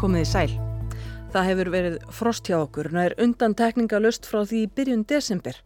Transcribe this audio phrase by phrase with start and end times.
[0.00, 0.52] komiði sæl.
[1.30, 5.58] Það hefur verið frost hjá okkur, nær undan tekningalust frá því í byrjun desember.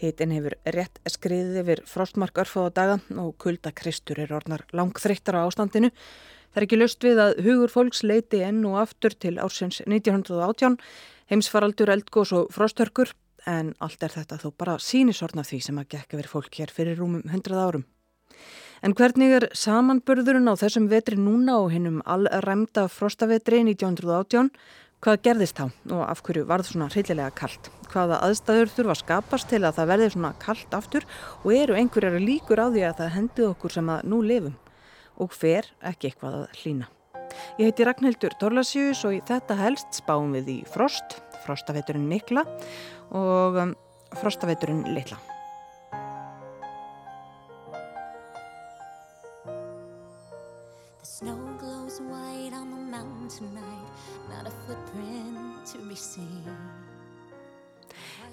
[0.00, 5.92] Hitin hefur rétt skriðið yfir frostmark örfáða daga og kuldakristur er orðnar langþreyttar á ástandinu.
[6.50, 10.76] Það er ekki lust við að hugur fólks leiti enn og aftur til ársins 1918,
[11.30, 13.14] heimsfaraldur, eldgós og frostörkur,
[13.46, 16.98] en allt er þetta þó bara sínisorna því sem að gekka verið fólk hér fyrir
[16.98, 17.86] rúmum 100 árum.
[18.84, 24.50] En hvernig er samanburðurinn á þessum vetri núna og hinnum allræmda frostavetri 1918?
[25.04, 27.70] Hvað gerðist þá og af hverju varð svona hryllilega kallt?
[27.92, 31.06] Hvaða aðstæður þurfa að skapast til að það verði svona kallt aftur
[31.42, 34.56] og eru einhverjar líkur á því að það hendi okkur sem að nú lifum?
[35.20, 36.90] Og hver ekki eitthvað að hlýna?
[37.60, 42.44] Ég heiti Ragnhildur Torlasjus og í þetta helst spáum við í frost, frostaveturinn mikla
[43.14, 43.78] og um,
[44.20, 45.20] frostaveturinn litla.
[51.18, 53.88] Snow glows white on the mountain tonight
[54.28, 56.44] Not a footprint to be seen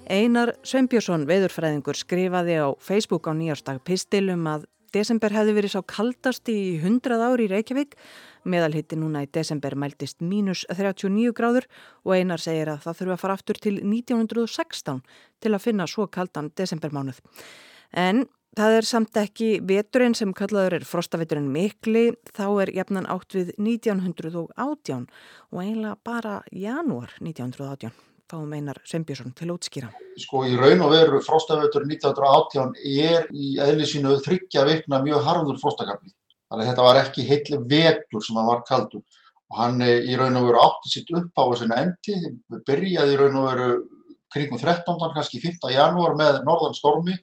[0.04, 6.50] Einar Sveinbjörnsson, veðurfræðingur, skrifaði á Facebook á nýjárstag pistilum að desember hefði verið sá kaldast
[6.52, 7.96] í 100 ári í Reykjavík.
[8.44, 11.64] Meðalhitti núna í desember mæltist mínus 39 gráður
[12.04, 15.00] og Einar segir að það þurfa að fara aftur til 1916
[15.40, 17.24] til að finna svo kaldan desembermánuð.
[17.96, 23.34] En Það er samt ekki veturinn sem kallaður er frostaveturinn mikli, þá er jafnan átt
[23.34, 25.08] við 1918
[25.50, 27.90] og eiginlega bara janúar 1918.
[28.30, 29.90] Þá meinar Sveinbjörnsson til útskýra.
[30.22, 35.60] Sko í raun og veru frostaveturinn 1918 er í eðli sínu þryggja vikna mjög harður
[35.60, 36.14] frostakafli.
[36.48, 39.02] Þannig að þetta var ekki heitli vetur sem hann var kaldur
[39.50, 42.32] og hann eh, í raun og veru átti sitt upp á þessuna endi,
[42.70, 43.68] byrjaði í raun og veru
[44.34, 45.06] kringum 13.
[45.14, 45.70] kannski 5.
[45.74, 47.18] janúar með norðan stormi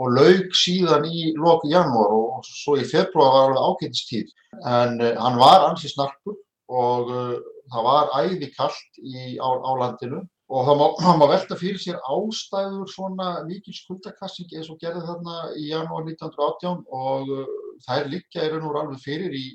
[0.00, 4.34] og laug síðan í loku janúar og svo í februar var alveg ágættistíð.
[4.64, 6.38] En uh, hann var ansið snarkur
[6.70, 7.38] og uh,
[7.72, 10.86] það var æði kallt í, á, á landinu og það má,
[11.20, 16.84] má velta fyrir sér ástæður svona mikil skuldakassing eins og gerði þarna í janúar 1918
[16.88, 19.46] og uh, er líka raun og alveg fyrir í,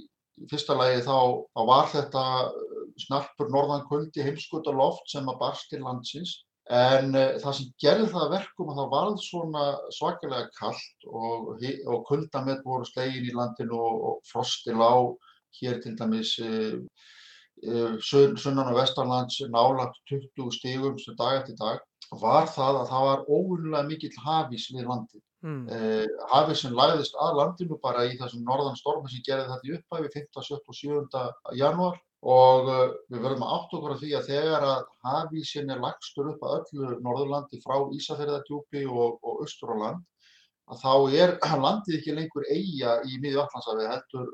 [0.41, 1.17] í fyrsta lagi þá,
[1.55, 2.25] þá var þetta
[3.01, 8.31] snarpur norðankvöldi heimskuta loft sem að barst til landsins En uh, það sem gerði það
[8.31, 13.99] verkum að það varð svona svakalega kallt og, og kuldamett voru slegin í landinu og,
[14.09, 15.13] og frosti lág
[15.59, 16.79] hér til dæmis uh,
[17.69, 21.85] uh, sunnan og vestarlands nálagt 20 stígum sem dag eftir dag
[22.17, 25.21] var það að það var óvunlega mikill hafís við landið.
[25.45, 25.65] Mm.
[26.31, 30.11] Hafís sem læðist að landinu bara í þessum norðan stormi sem gerði þetta í upphæfi
[30.13, 30.59] 5., 7.
[30.61, 31.25] og 7.
[31.59, 35.81] janúar og uh, við verðum að átt okkur á því að þegar að hafísin er
[35.83, 40.03] lagstur upp að öllu Norðurlandi frá Ísafjörðardjúpi og, og Östur á land
[40.73, 44.31] að þá er landið ekki lengur eiga í miðju allansafi heldur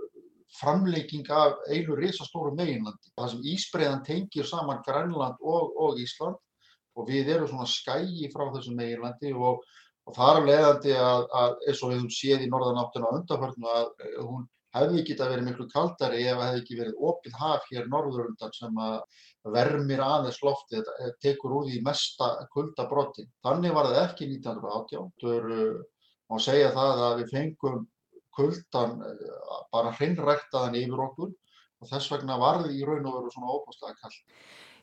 [0.59, 3.11] framlegging af einu risastóru meginlandi.
[3.15, 6.39] Það sem Ísbreiðan tengir saman Grænland og, og Ísland
[6.95, 9.61] og við erum svona skægi frá þessu meginlandi og,
[10.07, 13.93] og það er leðandi að, að eins og við höfum séð í norðanáttuna undarförnum að
[14.19, 18.53] hún hefði geta verið miklu kaldari ef það hefði ekki verið opið haf hér norðurundan
[18.55, 18.97] sem að
[19.55, 23.29] vermir aðeins lofti, þetta tekur úr því mesta kuldabrotin.
[23.45, 25.11] Þannig var það ekki 1918.
[25.23, 25.75] Það er,
[26.31, 27.85] má segja það að við fengum
[28.37, 28.97] kuldan
[29.73, 31.31] bara hreinræktaðan yfir okkur
[31.81, 34.21] og þess vegna var það í raun og veru svona óbúslega kallt.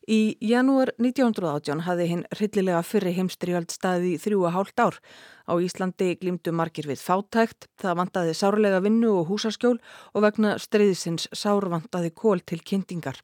[0.08, 4.94] Í janúar 1918 hafði hinn hryllilega fyrri heimstriöld staði þrjú að hálft ár.
[5.44, 9.74] Á Íslandi glýmdu margir við fátækt, það vantaði sárlega vinnu og húsaskjól
[10.14, 13.20] og vegna streyðisins sárvantaði kól til kynntingar.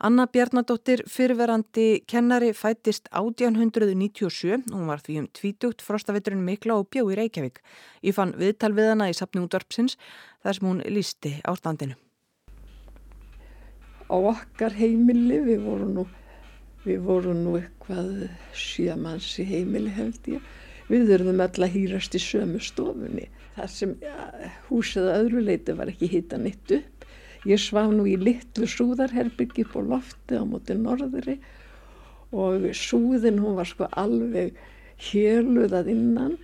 [0.00, 7.04] Anna Bjarnadóttir, fyrverandi kennari, fættist 1897, hún var því um tvítugt frostaveturinn mikla og bjó
[7.12, 7.60] í Reykjavík.
[8.00, 9.98] Ég fann viðtal við hana í sapni útvarpsins
[10.40, 12.00] þar sem hún lísti ástandinu
[14.14, 15.40] á okkar heimili.
[15.42, 16.06] Við vorum nú
[16.84, 20.44] við vorum nú eitthvað sjömanns í heimili held ég.
[20.90, 23.30] Við þurfum öll að hýrast í sömu stofunni.
[23.54, 24.16] Þar sem ja,
[24.68, 27.06] húsið að öðru leiti var ekki hitta nitt upp.
[27.48, 31.38] Ég svaf nú í litlu súðarherbyggi på lofti á móti norðri.
[32.34, 34.58] Og súðin hún var sko alveg
[35.10, 36.36] héluðað innan.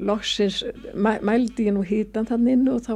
[0.00, 0.62] Loksins
[0.94, 2.94] mæ, mældi ég nú hítan þann inn og þá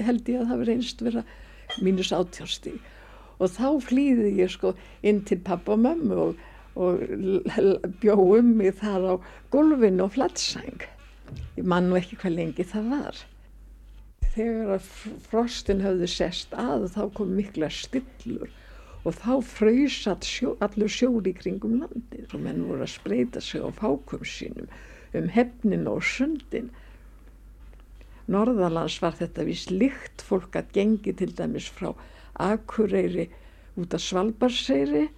[0.00, 1.24] held ég að það verið einst vera
[1.80, 2.80] mínus átjárstíg
[3.38, 6.40] og þá flýði ég sko inn til pappa og mömmu og,
[6.76, 7.04] og
[8.02, 9.14] bjóðum mig þar á
[9.54, 10.86] gulvinu og flattsæng
[11.56, 13.20] ég man nú ekki hvað lengi það var.
[14.32, 14.90] Þegar að
[15.28, 18.52] frostin höfðu sest að þá kom mikla stillur
[19.02, 23.68] og þá fröysat sjó, allur sjóri kringum landið og menn voru að spreita sig á
[23.74, 24.70] fákum sínum
[25.18, 26.70] um hefnin og sundin
[28.30, 31.90] Norðalands var þetta vís líkt fólk að gengi til dæmis frá
[32.42, 33.26] Akureyri
[33.80, 35.08] út af Svalbarseyri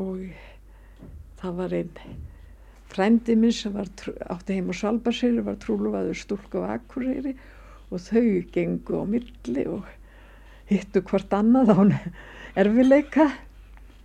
[0.00, 0.22] og
[1.40, 2.22] það var einn
[2.94, 3.90] frændi minn sem var,
[4.30, 7.34] átti heim á Svalbarseyri var trúluvaður stúlk á Akureyri
[7.90, 9.84] og þau gengu á milli og
[10.70, 11.92] hittu hvort annað án
[12.58, 13.28] erfileika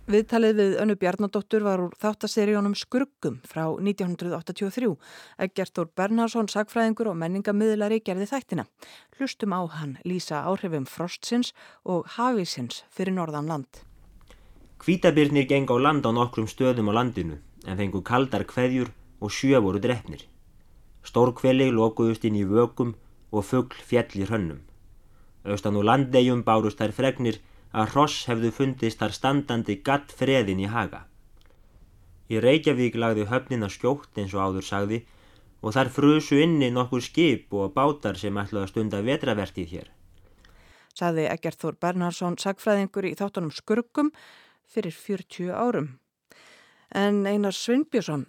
[0.08, 4.88] Viðtalið við Önnu Bjarnadóttur var úr þáttaseríunum Skurgum frá 1983.
[5.44, 8.64] Egert Þór Bernhardsson, sagfræðingur og menningamiðlari gerði þættina.
[9.18, 11.52] Hlustum á hann lýsa áhrifum frostsins
[11.84, 13.82] og hafísins fyrir norðan land.
[14.80, 17.36] Hvítabirnir geng á land á nokkrum stöðum á landinu
[17.68, 18.88] en fengu kaldar kveðjur
[19.20, 20.24] og sjö voru drefnir.
[21.04, 22.96] Stórkveli lokuðust inn í vökum
[23.30, 24.64] og fuggl fjall í hrönnum.
[25.44, 27.40] Austan og landegjum bárust þær fregnir
[27.72, 31.04] að hross hefðu fundist þar standandi gatt freðin í haga.
[32.30, 35.00] Í Reykjavík lagði höfnin að skjótt eins og áður sagði
[35.60, 39.88] og þar frusu inni nokkur skip og bátar sem ætlaði að stunda vetravertið hér.
[40.94, 44.10] Saði Egert Þór Bernhardsson sagfræðingur í þáttunum Skurgum
[44.70, 45.92] fyrir 40 árum.
[46.90, 48.26] En Einar Svinnbjörnsson,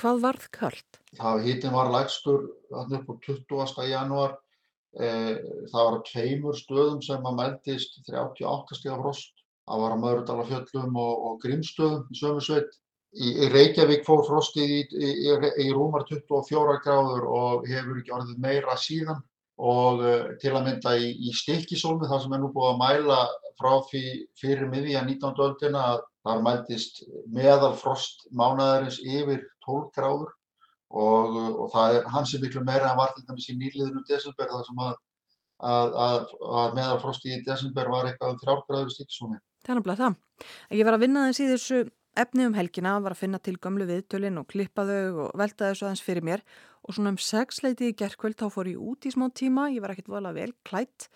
[0.00, 1.00] hvað varð kallt?
[1.18, 3.90] Það hítin var lægstur upp á 20.
[3.90, 4.51] janúar Eh,
[4.92, 9.32] það var á tveimur stöðum sem að meldist 38 stíða frost.
[9.68, 12.72] Það var á Möðrudalafjöllum og, og Grímstöðum í sömu sveit.
[13.12, 18.42] Í, í Reykjavík fór frostið í, í, í rúmar 24 gráður og hefur ekki orðið
[18.42, 19.22] meira síðan.
[19.62, 23.18] Og uh, til að mynda í Stilkisólmi, það sem er nú búið að mæla
[23.60, 25.42] frá fyrir miðja 19.
[25.46, 25.84] öldina,
[26.26, 30.32] þar meldist meðal frost mánadarins yfir 12 gráður
[30.92, 34.50] og, og það er hans er miklu meira en var til dæmis í nýliðinu desember
[34.50, 34.92] þar sem að,
[35.72, 39.40] að, að, að meðalfrosti í desember var eitthvað um þrjárgræður stíksóni.
[39.62, 40.46] Það er náttúrulega það.
[40.78, 41.82] Ég var að vinna þess í þessu
[42.22, 45.86] efni um helgina, var að finna til gamlu viðtölinn og klippa þau og velta þessu
[45.86, 46.42] aðeins fyrir mér
[46.82, 49.94] og svona um sexleiti í gerðkvöld þá fór ég út í smá tíma, ég var
[49.94, 51.08] ekkert volað vel klætt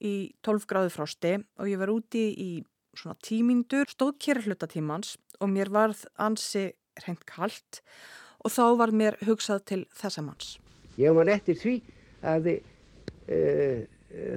[0.00, 2.50] í 12 gráðu frosti og ég var úti í
[2.96, 6.70] svona tímindur, stóð kjera hlutatímans og mér varð ansi
[7.04, 7.82] reynd kallt
[8.40, 10.56] og þá var mér hugsað til þessa manns.
[11.00, 11.74] Ég var eftir því
[12.26, 12.56] að e,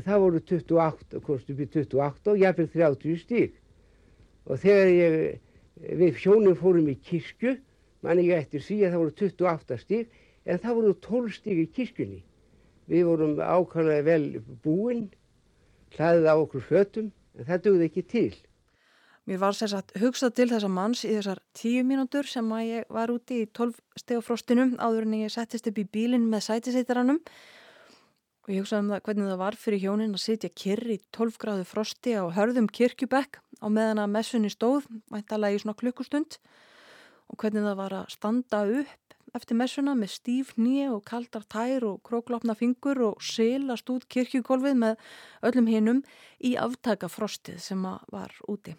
[0.05, 3.57] það voru 28, kostum við 28 og jáfnveg 30 stík
[4.43, 5.17] og þegar ég,
[6.03, 7.55] við fjónum fórum í kirkju,
[8.03, 11.67] manni ég eftir því að það voru 28 stík en það voru 12 stík í
[11.77, 12.21] kirkjunni.
[12.91, 14.25] Við vorum ákvæmlega vel
[14.63, 15.05] búinn,
[15.95, 18.33] hlaðið á okkur fötum en það dögði ekki til.
[19.23, 23.11] Mér var sérsagt hugsað til þessa manns í þessar tíu mínútur sem að ég var
[23.13, 27.21] úti í 12 stegafrostinum áður en ég settist upp í bílinn með sætiseitarannum
[28.43, 31.39] og ég hugsaði um það hvernig það var fyrir hjónin að sitja kyrr í 12
[31.39, 36.41] gráðu frosti á hörðum kirkjubekk á meðan að messunni stóð, mæntalega í svona klukkustund
[37.31, 41.87] og hvernig það var að standa upp eftir messuna með stíf nýja og kaldar tær
[41.87, 45.11] og króklopna fingur og silast út kirkjugólfið með
[45.47, 46.03] öllum hinnum
[46.43, 48.75] í aftaka frostið sem var úti.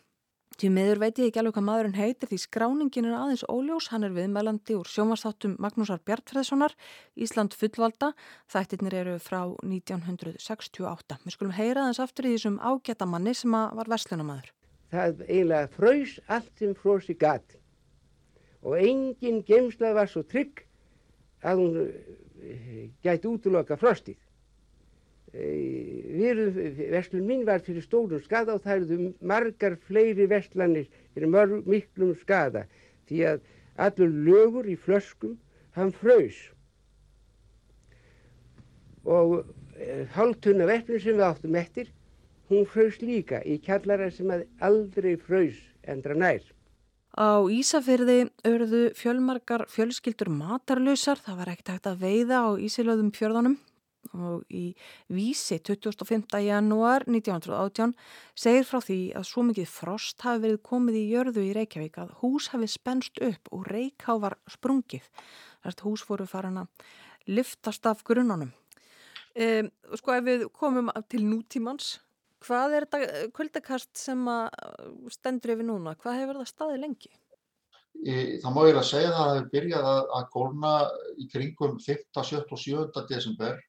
[0.54, 4.06] Því meður veit ég ekki alveg hvað maðurinn heitir því skráningin er aðeins óljós, hann
[4.06, 6.76] er viðmælandi úr sjómanstáttum Magnúsar Bjartfreðssonar,
[7.18, 8.12] Ísland fullvalda,
[8.54, 11.18] þættirnir eru frá 1968.
[11.24, 14.52] Við skulum heyra þess aftur í þessum ágæta manni sem var verslunamadur.
[14.94, 17.58] Það eiginlega fröys allt sem frósi gatt
[18.62, 20.62] og engin gemslað var svo trygg
[21.44, 24.20] að hún eh, gæti útloka frostið.
[25.34, 32.14] Verslun mín var fyrir stórum skada og það eruðu margar fleiri verslanir fyrir mörg, miklum
[32.20, 32.68] skada
[33.08, 33.40] því að
[33.86, 35.34] allur lögur í flöskum
[35.74, 36.38] hann fröys
[39.02, 39.42] og
[39.74, 41.90] e, hálftunna verslun sem við áttum eftir
[42.52, 44.30] hún fröys líka í kjallara sem
[44.62, 46.42] aldrei fröys endra nær.
[47.14, 53.58] Á Ísafyrði örðu fjölmarkar fjölskyldur matarlausar, það var ekkert hægt að veiða á Ísilöðum fjörðanum
[54.14, 54.64] og í
[55.12, 56.38] vísi 25.
[56.46, 57.94] janúar 1918
[58.38, 62.14] segir frá því að svo mikið frost hafi verið komið í jörðu í Reykjavík að
[62.22, 65.08] hús hafi spennst upp og Reykjá var sprungið.
[65.64, 66.86] Þetta hús fóru farin að
[67.26, 68.52] liftast af grunnunum.
[69.34, 71.98] Um, sko ef við komum til nútímans,
[72.44, 74.20] hvað er þetta kvöldakast sem
[75.10, 75.96] stendur yfir núna?
[75.98, 77.14] Hvað hefur það staðið lengi?
[78.04, 80.72] Það má ég að segja að það hefur byrjað að, að gólna
[81.16, 82.02] í kringum 5.
[82.18, 82.42] 7.
[82.42, 83.04] og 7.
[83.08, 83.60] desember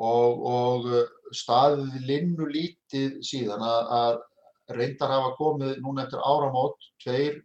[0.00, 1.04] og, og uh,
[1.36, 7.40] staðið linnu lítið síðan að, að reyndar hafa komið núna eftir áramót tveir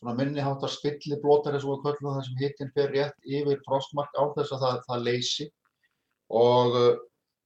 [0.00, 4.54] minniháttar spilliblótar eins og við köllum það sem hittinn fer rétt yfir frostmark á þess
[4.56, 5.46] að það, það leysi
[6.40, 6.94] og uh,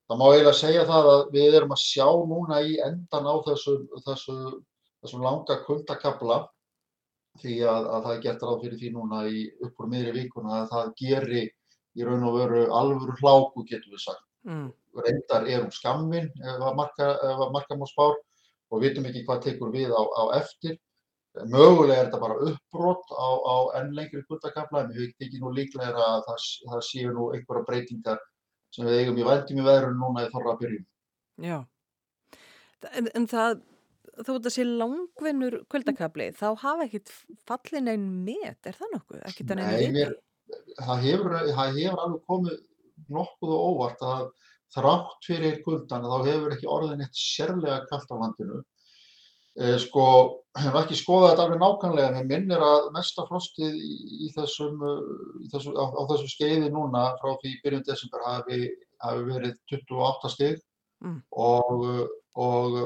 [0.09, 3.75] það má eiginlega segja það að við erum að sjá núna í endan á þessu,
[4.07, 4.37] þessu,
[5.03, 6.39] þessu langa kuldakabla
[7.43, 10.71] því að, að það er gert ráð fyrir því núna í uppur miðri vikuna að
[10.75, 11.43] það geri
[11.95, 14.25] í raun og veru alvöru hláku getur við sagt.
[14.45, 14.71] Mm.
[15.05, 17.11] Reyndar er hún skammin ef að marka,
[17.53, 18.17] marka má spár
[18.71, 20.79] og vitum ekki hvað tekur við á, á eftir.
[21.51, 25.51] Mögulega er þetta bara uppbrott á, á enn lengri kuldakafla en við veitum ekki nú
[25.55, 28.21] líklega að það, það séu nú einhverja breytingar
[28.75, 30.85] sem við eigum í vældum í veðrun núna í þorra byrjun.
[31.43, 31.57] Já,
[32.93, 33.57] en, en það,
[34.21, 37.11] þó að það sé langvinnur kuldakafli, þá hafa ekkit
[37.49, 39.25] fallin einn met, er það nokkuð?
[39.27, 40.07] Einn viti?
[40.79, 42.63] Það hefur, það hefur alveg komið
[43.13, 44.29] nokkuð og óvart að
[44.75, 48.63] þrátt fyrir kuldan þá hefur ekki orðin eitt sérlega kallt á landinu.
[49.55, 50.05] Eh, sko,
[50.59, 53.93] hefur ekki skoðað þetta alveg nákvæmlega, en ég minnir að mesta frostið í,
[54.27, 54.81] í þessum,
[55.45, 58.65] í þessu, á, á þessu skeiði núna frá því byrjun desember hafi,
[59.05, 60.59] hafi verið 28 stig
[61.05, 61.21] mm.
[61.39, 61.85] og,
[62.35, 62.81] og,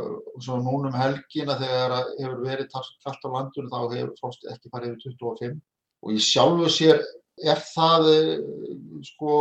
[0.44, 4.98] svo núna um helgina þegar hefur verið kallt á landinu þá hefur frostið ekki farið
[4.98, 5.56] yfir 25
[6.04, 7.00] og í sjálfu sér
[7.48, 8.10] er það
[9.08, 9.32] sko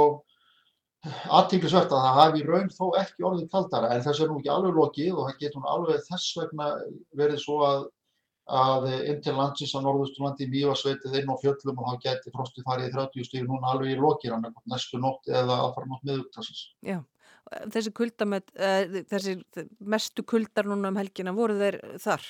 [1.06, 4.77] aðtíklisvert að það hafi raun þó ekki orðið kaldara en þess er nú ekki alveg
[4.77, 6.70] lokið og það getur nú alveg þess vegna
[7.20, 7.84] verið svo að,
[8.62, 12.68] að inn til landsins á norðusturlandi í Mývarsveitið inn á fjöllum og þá getur frostið
[12.70, 16.10] farið í 30 stíl núna alveg í lokið hann ekkert næstu nótt eða aðfara nótt
[16.10, 16.66] miðugtarsins.
[16.82, 17.00] Já,
[17.75, 19.38] þessi kuldamet, uh, þessi
[19.80, 22.25] mestu kuldar núna um helgina voru þeir þar?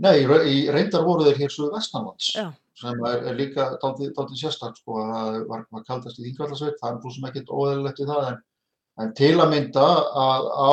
[0.00, 2.32] Nei, reyndar voru þeir hér svo vestanlands.
[2.38, 6.78] Já sem er, er líka dálítið sérstak sko að það var, var kaldast í Þingvallarsveit,
[6.80, 8.38] það er svo sem ekkert óæðilegt við það en,
[9.02, 9.88] en til að mynda
[10.26, 10.72] að á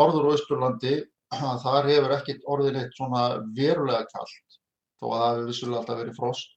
[0.00, 0.94] norður og austurlandi
[1.38, 3.24] að þar hefur ekkert orðin eitt svona
[3.56, 4.60] verulega kallt
[4.98, 6.54] þó að það hefur vissulega alltaf verið frost.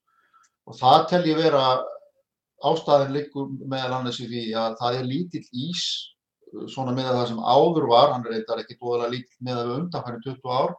[0.69, 1.65] Og það tel ég vera
[2.67, 5.86] ástæðin líkum meðal annars í því að það er lítill ís
[6.71, 10.24] svona með það sem áður var, hann eitthvað ekki búinlega lítill með að við undanfæri
[10.25, 10.74] 20 ár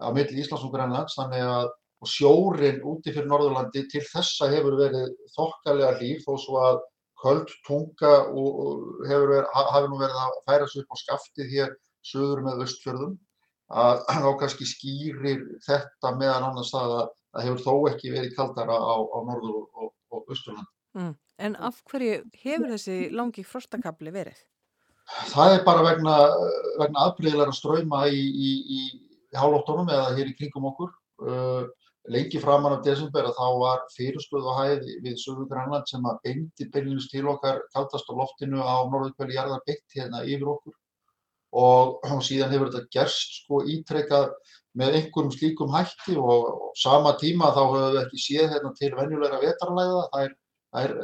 [0.00, 4.78] á milli Íslands og Grænlands þannig að og sjórin úti fyrir Norðurlandi til þessa hefur
[4.80, 6.80] verið þokkalega hlýf þó svo að
[7.20, 8.12] köld tunga
[9.08, 11.74] hefur verið, hafi nú verið að færa sig upp á skaftið hér
[12.10, 13.16] söður með östfjörðum
[13.70, 18.76] að þá kannski skýrir þetta meðan annars það að það hefur þó ekki verið kaldara
[18.76, 20.70] á, á Norður og, og Östurland.
[20.98, 21.12] Mm.
[21.40, 24.40] En af hverju hefur þessi langi frostakabli verið?
[25.30, 26.16] Það er bara vegna,
[26.78, 28.80] vegna aðbreyðilega ströyma í, í, í,
[29.30, 30.92] í hálóttunum eða hér í kringum okkur.
[31.20, 31.64] Uh,
[32.08, 36.68] lengi framan af desember að þá var fyrirstöðu hæð við Söður Grænland sem að beindi
[36.72, 40.76] beilinus til okkar kaldast á loftinu á norðurkvæli jarðar beitt hérna yfir okkur.
[41.50, 44.30] Og, og síðan hefur þetta gerst sko ítrekkað
[44.80, 48.92] með einhverjum slíkum hætti og, og sama tíma þá höfum við ekki séð hérna til
[48.96, 50.36] venjulegra vetarlæða það er,
[50.84, 50.94] er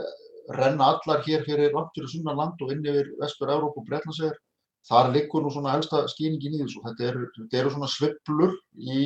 [0.54, 4.38] renna allar hér fyrir langt fyrir sunnan land og inn yfir vestur Európa og Breitlandsvegar
[4.86, 6.82] þar liggur nú svona helsta skýningin í þessu.
[6.84, 7.26] Þetta eru,
[7.60, 9.00] eru svona svipplur í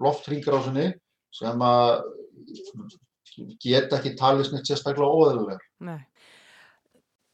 [0.00, 0.88] loftringrásinni
[1.34, 1.90] sem að
[3.62, 5.62] geta ekki talist neitt sérstaklega óðurlegar.
[5.86, 6.00] Nei.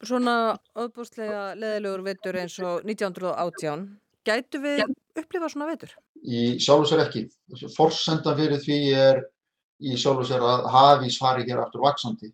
[0.05, 3.87] Svona öðbústlega leðilegur vetur eins og 1918,
[4.27, 4.83] gætu við
[5.17, 5.95] upplifa svona vetur?
[6.21, 7.25] Í sjálf sér ekki.
[7.73, 9.23] Forsendan fyrir því er
[9.81, 12.29] í sjálf sér að hafís fari hér aftur vaksandi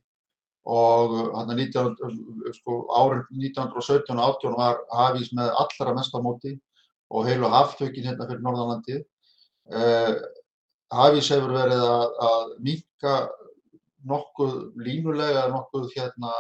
[0.63, 1.95] og hann er 19,
[2.59, 6.53] sko, árið 1917 og 18 var hafís með allra mestamóti
[7.11, 9.03] og heilu haftökin hérna fyrir Norðanlandið.
[9.71, 10.13] Eh,
[10.97, 13.15] hafís hefur verið að, að minka
[14.09, 16.33] nokkuð línulega, nokkuð hérna,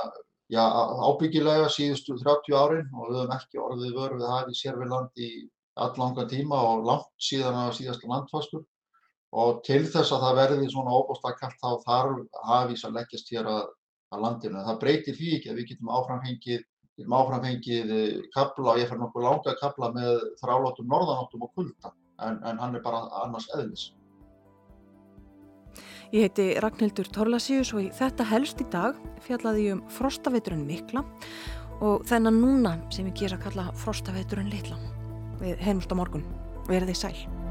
[0.51, 0.63] já,
[1.07, 5.31] ábyggilega síðustu 30 árin og við höfum ekki orðið vörfið hafís hér við land í
[5.83, 8.65] allangan tíma og langt síðan að síðasta landfastur
[9.43, 13.49] og til þess að það verði svona óbúslega kallt þá þarf hafís að leggjast hér
[13.49, 13.63] að,
[14.13, 14.61] að landinu.
[14.67, 16.61] Það breytir því ekki að við getum áframfengið
[16.93, 17.91] getum áframfengið
[18.35, 22.77] kabla og ég fær nokkuð langa kabla með þrálátum norðanáttum og kulda en, en hann
[22.77, 23.89] er bara annars eðlis.
[26.13, 31.01] Ég heiti Ragnhildur Torlasíus og þetta helst í dag fjallaði um frostaveturinn mikla
[31.81, 34.77] og þennan núna sem ég ger að kalla frostaveturinn litla.
[35.41, 36.27] Við heimst á morgun.
[36.69, 37.42] Verðið sæl.